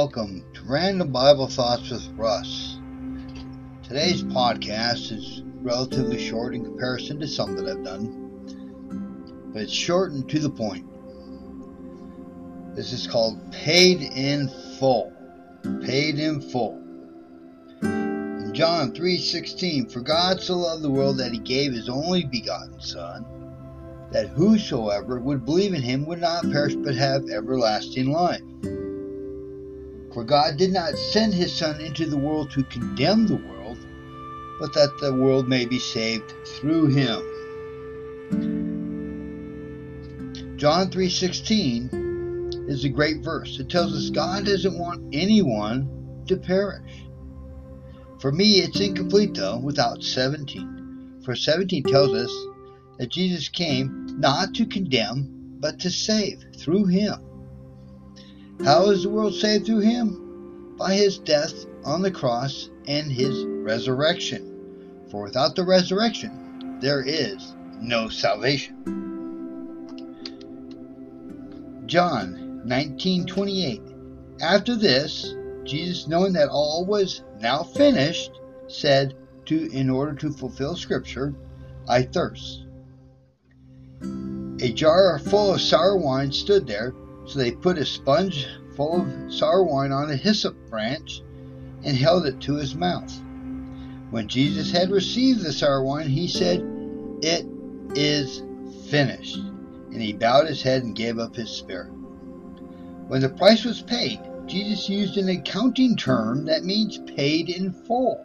Welcome 0.00 0.44
to 0.54 0.62
Random 0.62 1.10
Bible 1.10 1.48
Thoughts 1.48 1.90
with 1.90 2.06
Russ. 2.10 2.78
Today's 3.82 4.22
podcast 4.22 5.10
is 5.10 5.42
relatively 5.60 6.24
short 6.24 6.54
in 6.54 6.64
comparison 6.64 7.18
to 7.18 7.26
some 7.26 7.56
that 7.56 7.68
I've 7.68 7.82
done, 7.82 9.50
but 9.52 9.62
it's 9.62 9.72
short 9.72 10.12
and 10.12 10.28
to 10.28 10.38
the 10.38 10.50
point. 10.50 10.86
This 12.76 12.92
is 12.92 13.08
called 13.08 13.40
Paid 13.50 14.02
in 14.02 14.48
Full. 14.78 15.12
Paid 15.82 16.20
in 16.20 16.42
Full. 16.42 16.80
In 17.82 18.52
John 18.54 18.92
3:16, 18.92 19.90
for 19.90 20.00
God 20.00 20.40
so 20.40 20.58
loved 20.58 20.82
the 20.84 20.92
world 20.92 21.18
that 21.18 21.32
he 21.32 21.40
gave 21.40 21.72
his 21.72 21.88
only 21.88 22.24
begotten 22.24 22.80
son, 22.80 23.26
that 24.12 24.28
whosoever 24.28 25.18
would 25.18 25.44
believe 25.44 25.74
in 25.74 25.82
him 25.82 26.06
would 26.06 26.20
not 26.20 26.48
perish 26.52 26.76
but 26.76 26.94
have 26.94 27.28
everlasting 27.30 28.12
life. 28.12 28.42
For 30.18 30.24
God 30.24 30.56
did 30.56 30.72
not 30.72 30.98
send 30.98 31.32
his 31.32 31.54
Son 31.54 31.80
into 31.80 32.04
the 32.04 32.16
world 32.16 32.50
to 32.50 32.64
condemn 32.64 33.28
the 33.28 33.36
world, 33.36 33.78
but 34.58 34.72
that 34.72 34.98
the 35.00 35.14
world 35.14 35.48
may 35.48 35.64
be 35.64 35.78
saved 35.78 36.34
through 36.44 36.86
him. 36.86 37.22
John 40.56 40.90
3:16 40.90 42.68
is 42.68 42.84
a 42.84 42.88
great 42.88 43.22
verse. 43.22 43.60
It 43.60 43.68
tells 43.68 43.94
us 43.94 44.10
God 44.10 44.46
doesn't 44.46 44.76
want 44.76 45.14
anyone 45.14 45.88
to 46.26 46.36
perish. 46.36 47.04
For 48.18 48.32
me, 48.32 48.54
it's 48.54 48.80
incomplete 48.80 49.34
though 49.34 49.58
without 49.58 50.02
17. 50.02 51.20
For 51.24 51.36
17 51.36 51.84
tells 51.84 52.12
us 52.12 52.32
that 52.98 53.12
Jesus 53.12 53.48
came 53.48 54.16
not 54.18 54.52
to 54.54 54.66
condemn, 54.66 55.58
but 55.60 55.78
to 55.78 55.90
save 55.92 56.44
through 56.56 56.86
him. 56.86 57.14
How 58.64 58.90
is 58.90 59.04
the 59.04 59.08
world 59.08 59.34
saved 59.34 59.66
through 59.66 59.80
him? 59.80 60.74
By 60.76 60.94
his 60.94 61.18
death 61.18 61.54
on 61.84 62.02
the 62.02 62.10
cross 62.10 62.70
and 62.86 63.10
his 63.10 63.44
resurrection. 63.44 65.06
For 65.10 65.22
without 65.22 65.54
the 65.54 65.64
resurrection, 65.64 66.78
there 66.80 67.02
is 67.02 67.54
no 67.80 68.08
salvation. 68.08 68.74
John 71.86 72.62
19:28 72.66 73.80
After 74.40 74.76
this, 74.76 75.34
Jesus 75.64 76.08
knowing 76.08 76.32
that 76.32 76.48
all 76.48 76.84
was 76.84 77.22
now 77.40 77.62
finished, 77.62 78.32
said 78.66 79.14
to 79.46 79.70
in 79.72 79.88
order 79.88 80.14
to 80.14 80.30
fulfill 80.30 80.76
scripture, 80.76 81.32
I 81.88 82.02
thirst. 82.02 82.64
A 84.60 84.72
jar 84.72 85.18
full 85.18 85.54
of 85.54 85.60
sour 85.60 85.96
wine 85.96 86.32
stood 86.32 86.66
there, 86.66 86.92
so 87.28 87.38
they 87.38 87.50
put 87.50 87.76
a 87.76 87.84
sponge 87.84 88.48
full 88.74 89.02
of 89.02 89.32
sour 89.32 89.62
wine 89.62 89.92
on 89.92 90.10
a 90.10 90.16
hyssop 90.16 90.56
branch 90.70 91.20
and 91.84 91.94
held 91.94 92.26
it 92.26 92.40
to 92.40 92.56
his 92.56 92.74
mouth. 92.74 93.12
When 94.10 94.28
Jesus 94.28 94.70
had 94.70 94.90
received 94.90 95.42
the 95.42 95.52
sour 95.52 95.84
wine, 95.84 96.08
he 96.08 96.26
said, 96.26 96.64
It 97.20 97.46
is 97.94 98.42
finished. 98.88 99.36
And 99.36 100.00
he 100.00 100.14
bowed 100.14 100.46
his 100.46 100.62
head 100.62 100.84
and 100.84 100.96
gave 100.96 101.18
up 101.18 101.36
his 101.36 101.50
spirit. 101.50 101.92
When 103.08 103.20
the 103.20 103.28
price 103.28 103.64
was 103.64 103.82
paid, 103.82 104.20
Jesus 104.46 104.88
used 104.88 105.18
an 105.18 105.28
accounting 105.28 105.96
term 105.96 106.46
that 106.46 106.64
means 106.64 106.98
paid 107.14 107.50
in 107.50 107.72
full. 107.72 108.22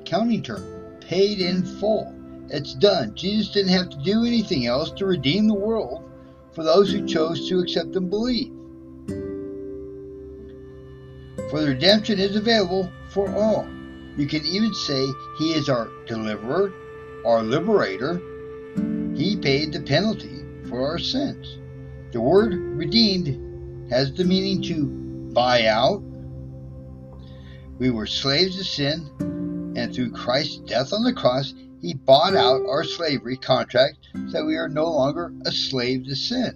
Accounting 0.00 0.42
term, 0.42 0.64
paid 1.00 1.38
in 1.40 1.64
full. 1.64 2.12
It's 2.48 2.74
done. 2.74 3.14
Jesus 3.14 3.52
didn't 3.52 3.72
have 3.72 3.90
to 3.90 3.98
do 3.98 4.24
anything 4.24 4.66
else 4.66 4.90
to 4.92 5.06
redeem 5.06 5.46
the 5.46 5.54
world 5.54 6.09
for 6.52 6.62
those 6.64 6.92
who 6.92 7.06
chose 7.06 7.48
to 7.48 7.60
accept 7.60 7.96
and 7.96 8.10
believe. 8.10 8.52
For 11.50 11.60
the 11.60 11.68
redemption 11.68 12.18
is 12.18 12.36
available 12.36 12.90
for 13.08 13.28
all. 13.34 13.66
You 14.16 14.26
can 14.26 14.44
even 14.44 14.74
say 14.74 15.06
he 15.38 15.52
is 15.52 15.68
our 15.68 15.88
deliverer, 16.06 16.72
our 17.24 17.42
liberator. 17.42 18.20
He 19.14 19.36
paid 19.36 19.72
the 19.72 19.80
penalty 19.80 20.44
for 20.68 20.86
our 20.86 20.98
sins. 20.98 21.58
The 22.12 22.20
word 22.20 22.54
redeemed 22.54 23.90
has 23.90 24.12
the 24.12 24.24
meaning 24.24 24.62
to 24.62 24.86
buy 25.32 25.66
out. 25.66 26.02
We 27.78 27.90
were 27.90 28.06
slaves 28.06 28.56
to 28.56 28.64
sin, 28.64 29.72
and 29.76 29.94
through 29.94 30.12
Christ's 30.12 30.58
death 30.58 30.92
on 30.92 31.02
the 31.02 31.12
cross, 31.12 31.54
he 31.80 31.94
bought 31.94 32.36
out 32.36 32.60
our 32.66 32.84
slavery 32.84 33.36
contract 33.36 34.08
so 34.28 34.44
we 34.44 34.56
are 34.56 34.68
no 34.68 34.84
longer 34.84 35.32
a 35.46 35.52
slave 35.52 36.04
to 36.04 36.14
sin. 36.14 36.54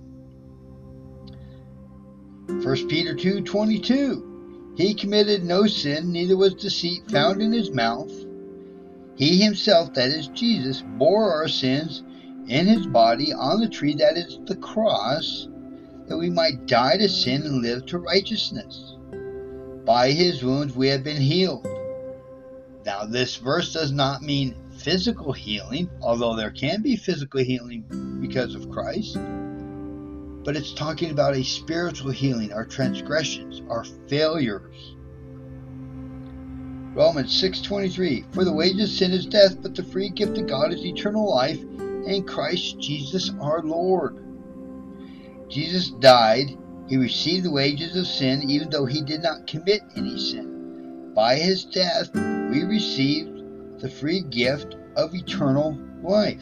1 2.46 2.88
Peter 2.88 3.14
2:22 3.14 4.76
He 4.76 4.92
committed 4.94 5.44
no 5.44 5.66
sin 5.66 6.12
neither 6.12 6.36
was 6.36 6.54
deceit 6.54 7.10
found 7.10 7.40
in 7.40 7.52
his 7.52 7.70
mouth. 7.70 8.12
He 9.16 9.38
himself 9.38 9.94
that 9.94 10.10
is 10.10 10.28
Jesus 10.28 10.82
bore 10.98 11.32
our 11.32 11.48
sins 11.48 12.02
in 12.46 12.66
his 12.66 12.86
body 12.86 13.32
on 13.32 13.60
the 13.60 13.68
tree 13.68 13.94
that 13.94 14.18
is 14.18 14.38
the 14.44 14.56
cross 14.56 15.48
that 16.06 16.18
we 16.18 16.28
might 16.28 16.66
die 16.66 16.98
to 16.98 17.08
sin 17.08 17.42
and 17.42 17.62
live 17.62 17.86
to 17.86 17.98
righteousness. 17.98 18.96
By 19.86 20.10
his 20.10 20.44
wounds 20.44 20.74
we 20.74 20.88
have 20.88 21.02
been 21.02 21.22
healed. 21.22 21.66
Now 22.84 23.06
this 23.06 23.36
verse 23.36 23.72
does 23.72 23.92
not 23.92 24.20
mean 24.20 24.54
physical 24.84 25.32
healing, 25.32 25.88
although 26.02 26.36
there 26.36 26.50
can 26.50 26.82
be 26.82 26.94
physical 26.94 27.42
healing 27.42 28.18
because 28.20 28.54
of 28.54 28.70
Christ. 28.70 29.16
But 30.44 30.56
it's 30.56 30.74
talking 30.74 31.10
about 31.10 31.34
a 31.34 31.42
spiritual 31.42 32.10
healing, 32.10 32.52
our 32.52 32.66
transgressions, 32.66 33.62
our 33.70 33.84
failures. 34.08 34.94
Romans 36.94 37.32
6:23 37.32 38.26
For 38.32 38.44
the 38.44 38.52
wages 38.52 38.90
of 38.90 38.96
sin 38.98 39.12
is 39.12 39.24
death, 39.24 39.56
but 39.62 39.74
the 39.74 39.82
free 39.82 40.10
gift 40.10 40.36
of 40.36 40.46
God 40.46 40.72
is 40.72 40.84
eternal 40.84 41.34
life 41.34 41.60
in 42.06 42.24
Christ 42.26 42.78
Jesus 42.78 43.32
our 43.40 43.62
Lord. 43.62 44.18
Jesus 45.48 45.90
died, 45.98 46.58
he 46.88 46.98
received 46.98 47.46
the 47.46 47.50
wages 47.50 47.96
of 47.96 48.06
sin 48.06 48.50
even 48.50 48.68
though 48.68 48.84
he 48.84 49.00
did 49.00 49.22
not 49.22 49.46
commit 49.46 49.80
any 49.96 50.18
sin. 50.18 51.12
By 51.14 51.36
his 51.36 51.64
death, 51.64 52.14
we 52.14 52.64
received 52.64 53.33
the 53.84 53.90
free 53.90 54.20
gift 54.20 54.76
of 54.96 55.14
eternal 55.14 55.78
life. 56.02 56.40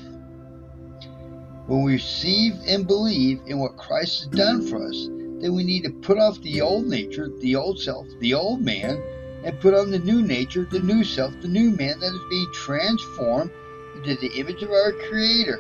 When 1.67 1.83
we 1.83 1.95
receive 1.95 2.55
and 2.69 2.87
believe 2.87 3.41
in 3.47 3.59
what 3.59 3.77
Christ 3.77 4.21
has 4.21 4.29
done 4.29 4.65
for 4.65 4.87
us, 4.87 5.09
then 5.41 5.53
we 5.53 5.65
need 5.65 5.83
to 5.83 5.91
put 5.91 6.19
off 6.19 6.41
the 6.43 6.61
old 6.61 6.87
nature, 6.87 7.33
the 7.41 7.57
old 7.57 7.81
self, 7.81 8.07
the 8.21 8.33
old 8.33 8.61
man, 8.61 9.03
and 9.43 9.59
put 9.59 9.75
on 9.75 9.91
the 9.91 9.99
new 9.99 10.23
nature, 10.23 10.69
the 10.71 10.79
new 10.79 11.03
self, 11.03 11.33
the 11.41 11.49
new 11.49 11.73
man 11.73 11.99
that 11.99 12.15
is 12.15 12.31
being 12.31 12.47
transformed 12.53 13.51
into 13.97 14.15
the 14.21 14.39
image 14.39 14.63
of 14.63 14.71
our 14.71 14.93
Creator, 15.11 15.59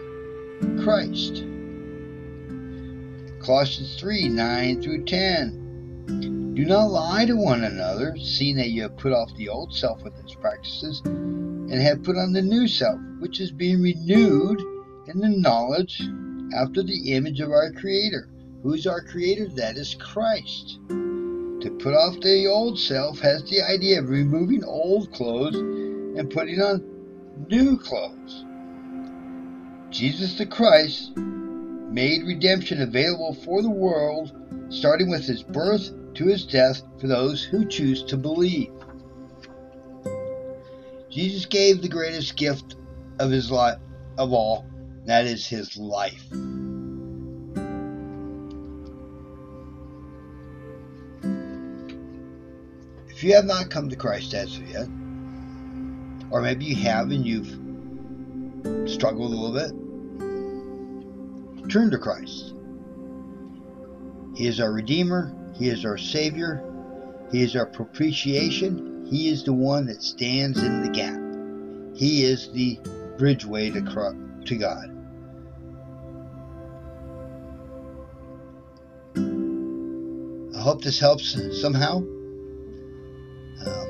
Christ. 0.84 1.42
Colossians 3.44 3.98
3 3.98 4.28
9 4.28 4.82
through 4.82 5.04
10. 5.04 6.54
Do 6.54 6.64
not 6.64 6.92
lie 6.92 7.24
to 7.24 7.34
one 7.34 7.64
another, 7.64 8.16
seeing 8.18 8.54
that 8.58 8.70
you 8.70 8.82
have 8.82 8.96
put 8.98 9.12
off 9.12 9.34
the 9.36 9.48
old 9.48 9.74
self 9.74 10.00
with 10.04 10.16
its 10.20 10.36
practices 10.36 11.02
and 11.70 11.80
have 11.80 12.02
put 12.02 12.16
on 12.16 12.32
the 12.32 12.42
new 12.42 12.66
self, 12.66 13.00
which 13.18 13.40
is 13.40 13.52
being 13.52 13.82
renewed 13.82 14.60
in 15.06 15.18
the 15.18 15.28
knowledge 15.28 16.02
after 16.56 16.82
the 16.82 17.12
image 17.12 17.40
of 17.40 17.50
our 17.50 17.70
Creator. 17.72 18.28
Who's 18.62 18.86
our 18.86 19.02
Creator? 19.02 19.48
That 19.56 19.76
is 19.76 19.94
Christ. 19.94 20.78
To 20.88 21.76
put 21.78 21.94
off 21.94 22.20
the 22.20 22.46
old 22.46 22.78
self 22.78 23.20
has 23.20 23.42
the 23.44 23.62
idea 23.62 24.00
of 24.00 24.08
removing 24.08 24.64
old 24.64 25.12
clothes 25.12 25.56
and 25.56 26.30
putting 26.30 26.60
on 26.60 26.84
new 27.48 27.78
clothes. 27.78 28.44
Jesus 29.90 30.36
the 30.38 30.46
Christ 30.46 31.16
made 31.16 32.24
redemption 32.24 32.82
available 32.82 33.34
for 33.34 33.62
the 33.62 33.70
world, 33.70 34.32
starting 34.70 35.10
with 35.10 35.24
his 35.24 35.42
birth 35.42 35.92
to 36.14 36.26
his 36.26 36.44
death 36.44 36.82
for 36.98 37.06
those 37.06 37.44
who 37.44 37.64
choose 37.66 38.02
to 38.04 38.16
believe. 38.16 38.72
Jesus 41.12 41.44
gave 41.44 41.82
the 41.82 41.88
greatest 41.88 42.36
gift 42.36 42.76
of 43.18 43.30
his 43.30 43.50
life 43.50 43.78
of 44.16 44.32
all, 44.32 44.64
that 45.04 45.26
is 45.26 45.46
his 45.46 45.76
life. 45.76 46.24
If 53.10 53.22
you 53.22 53.34
have 53.34 53.44
not 53.44 53.68
come 53.68 53.90
to 53.90 53.96
Christ 53.96 54.32
as 54.32 54.56
of 54.56 54.66
yet, 54.66 54.88
or 56.30 56.40
maybe 56.40 56.64
you 56.64 56.76
have 56.76 57.10
and 57.10 57.26
you've 57.26 57.58
struggled 58.90 59.32
a 59.32 59.36
little 59.36 59.52
bit, 59.52 59.72
turn 61.68 61.90
to 61.90 61.98
Christ. 61.98 62.54
He 64.34 64.46
is 64.46 64.60
our 64.60 64.72
Redeemer, 64.72 65.34
He 65.54 65.68
is 65.68 65.84
our 65.84 65.98
Savior, 65.98 66.64
He 67.30 67.42
is 67.42 67.54
our 67.54 67.66
propitiation, 67.66 68.91
he 69.12 69.28
is 69.28 69.44
the 69.44 69.52
one 69.52 69.84
that 69.84 70.02
stands 70.02 70.58
in 70.62 70.82
the 70.82 70.88
gap. 70.88 71.20
He 71.94 72.24
is 72.24 72.50
the 72.52 72.78
bridgeway 73.18 73.70
to, 73.74 73.82
to 74.46 74.56
God. 74.56 74.88
I 80.56 80.60
hope 80.62 80.82
this 80.82 80.98
helps 80.98 81.36
somehow. 81.60 81.98
Um, 83.66 83.88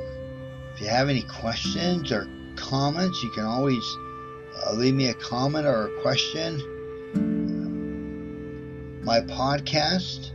if 0.74 0.80
you 0.80 0.88
have 0.88 1.08
any 1.08 1.22
questions 1.22 2.10
or 2.10 2.28
comments, 2.56 3.22
you 3.22 3.30
can 3.30 3.44
always 3.44 3.84
uh, 4.56 4.72
leave 4.72 4.94
me 4.94 5.10
a 5.10 5.14
comment 5.14 5.66
or 5.66 5.86
a 5.86 6.02
question. 6.02 6.60
My 9.04 9.20
podcast 9.20 10.32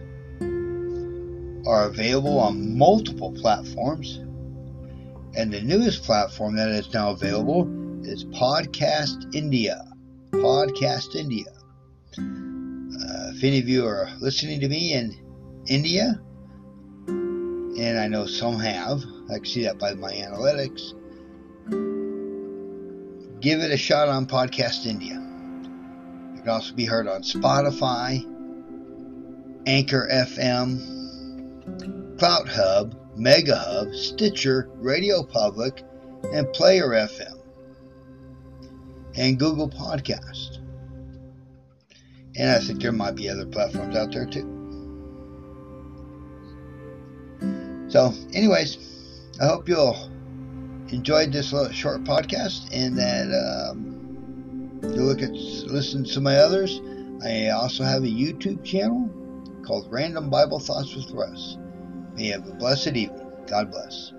are 1.67 1.87
available 1.87 2.39
on 2.39 2.77
multiple 2.77 3.33
platforms. 3.33 4.21
And 5.37 5.53
the 5.53 5.61
newest 5.61 6.01
platform 6.01 6.55
that 6.55 6.69
is 6.69 6.91
now 6.95 7.11
available 7.11 7.69
is 8.03 8.25
Podcast 8.25 9.35
India. 9.35 9.85
Podcast 10.31 11.15
India. 11.15 11.45
Uh, 12.17 13.33
if 13.35 13.43
any 13.43 13.59
of 13.59 13.69
you 13.69 13.85
are 13.85 14.09
listening 14.19 14.59
to 14.61 14.67
me 14.67 14.93
in 14.93 15.15
India, 15.67 16.19
and 17.07 17.99
I 17.99 18.07
know 18.07 18.25
some 18.25 18.57
have, 18.57 19.03
I 19.29 19.35
can 19.35 19.45
see 19.45 19.63
that 19.65 19.77
by 19.77 19.93
my 19.93 20.11
analytics, 20.11 20.93
give 23.39 23.59
it 23.59 23.69
a 23.69 23.77
shot 23.77 24.09
on 24.09 24.25
Podcast 24.25 24.87
India. 24.87 25.23
It 26.35 26.39
can 26.39 26.49
also 26.49 26.73
be 26.73 26.85
heard 26.85 27.07
on 27.07 27.21
Spotify, 27.21 28.25
Anchor 29.67 30.09
FM, 30.11 32.17
Cloud 32.17 32.49
Hub, 32.49 32.95
Mega 33.17 33.55
Hub, 33.55 33.93
Stitcher, 33.93 34.69
Radio 34.75 35.23
Public, 35.23 35.83
and 36.33 36.51
Player 36.53 36.89
FM, 36.89 37.39
and 39.15 39.39
Google 39.39 39.69
Podcast. 39.69 40.59
And 42.35 42.51
I 42.51 42.59
think 42.59 42.81
there 42.81 42.91
might 42.91 43.15
be 43.15 43.29
other 43.29 43.45
platforms 43.45 43.95
out 43.95 44.11
there 44.11 44.25
too. 44.27 44.53
So, 47.89 48.13
anyways, 48.33 48.77
I 49.41 49.47
hope 49.47 49.67
you 49.67 49.77
all 49.77 50.09
enjoyed 50.89 51.31
this 51.31 51.49
short 51.73 52.03
podcast 52.03 52.69
and 52.71 52.97
that 52.97 53.27
um, 53.33 54.79
you 54.83 55.01
look 55.01 55.21
at 55.21 55.31
listen 55.31 56.03
to 56.03 56.21
my 56.21 56.37
others. 56.37 56.79
I 57.25 57.49
also 57.49 57.83
have 57.83 58.03
a 58.03 58.07
YouTube 58.07 58.63
channel 58.63 59.09
called 59.65 59.91
Random 59.91 60.29
Bible 60.29 60.59
Thoughts 60.59 60.95
with 60.95 61.09
Russ. 61.11 61.57
May 62.17 62.27
you 62.27 62.33
have 62.33 62.47
a 62.47 62.53
blessed 62.53 62.89
evening. 62.89 63.31
God 63.47 63.71
bless. 63.71 64.13